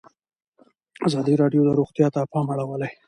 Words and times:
ازادي 1.07 1.33
راډیو 1.41 1.61
د 1.65 1.69
روغتیا 1.79 2.07
ته 2.15 2.21
پام 2.31 2.45
اړولی. 2.53 2.91